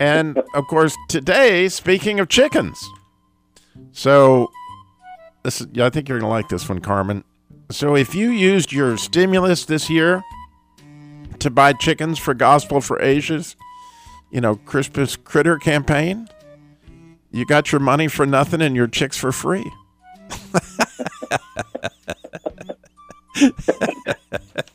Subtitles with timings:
[0.00, 2.82] And of course, today, speaking of chickens.
[3.92, 4.50] So,
[5.42, 7.22] this is, yeah, I think you're going to like this one, Carmen.
[7.70, 10.22] So, if you used your stimulus this year
[11.38, 13.56] to buy chickens for Gospel for Asia's,
[14.30, 16.28] you know, Christmas critter campaign,
[17.30, 19.70] you got your money for nothing and your chicks for free.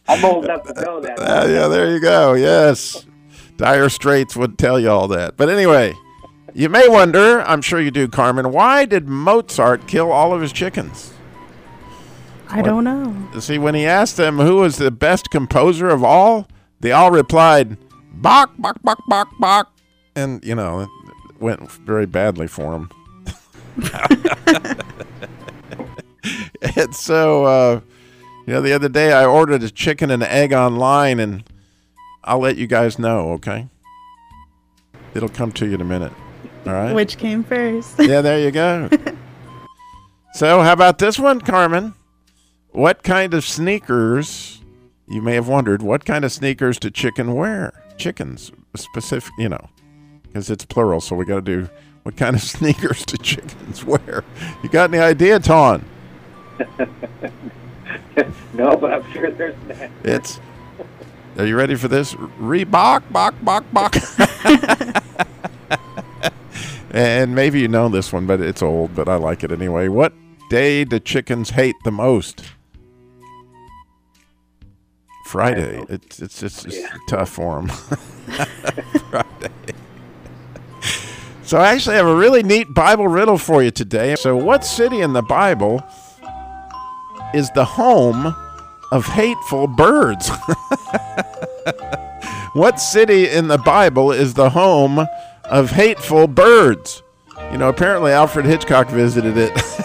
[0.07, 1.19] I'm old enough to know that.
[1.19, 2.33] Uh, yeah, there you go.
[2.33, 3.05] Yes.
[3.57, 5.37] Dire Straits would tell you all that.
[5.37, 5.93] But anyway,
[6.53, 10.51] you may wonder, I'm sure you do, Carmen, why did Mozart kill all of his
[10.51, 11.13] chickens?
[12.49, 13.39] I don't know.
[13.39, 16.47] See, when he asked them who was the best composer of all,
[16.79, 17.77] they all replied,
[18.13, 19.71] Bach, Bach, Bach, Bach, Bach.
[20.15, 20.89] And, you know, it
[21.39, 22.89] went very badly for him.
[26.77, 27.81] and so, uh,
[28.47, 31.43] you know, the other day I ordered a chicken and egg online, and
[32.25, 33.67] I'll let you guys know, okay?
[35.13, 36.11] It'll come to you in a minute.
[36.65, 36.93] All right?
[36.93, 37.95] Which came first?
[37.99, 38.89] yeah, there you go.
[40.33, 41.93] so, how about this one, Carmen?
[42.71, 44.61] What kind of sneakers?
[45.07, 47.83] You may have wondered what kind of sneakers do chicken wear?
[47.97, 49.69] Chickens, specific, you know,
[50.23, 50.99] because it's plural.
[50.99, 51.69] So we got to do
[52.01, 54.23] what kind of sneakers do chickens wear?
[54.63, 55.85] You got any idea, Ton?
[58.53, 59.91] no, but I'm sure there's that.
[60.03, 60.39] It's.
[61.37, 62.13] Are you ready for this?
[62.13, 63.95] Reebok, bok, bok, bok.
[66.91, 69.89] and maybe you know this one, but it's old, but I like it anyway.
[69.89, 70.13] What
[70.49, 72.43] day do chickens hate the most?
[75.25, 75.83] Friday.
[75.89, 76.87] It's it's it's, it's Yeah.
[77.09, 77.67] tough for them.
[79.09, 79.49] Friday.
[81.43, 84.15] So I actually have a really neat Bible riddle for you today.
[84.15, 85.83] So what city in the Bible
[87.33, 88.33] is the home
[88.91, 90.29] of hateful birds?
[92.55, 95.05] what city in the Bible is the home
[95.43, 97.03] of hateful birds?
[97.51, 99.51] You know, apparently Alfred Hitchcock visited it.